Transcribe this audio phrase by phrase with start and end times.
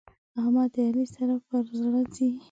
[0.39, 2.29] احمد د علي سره پر زړه ځي.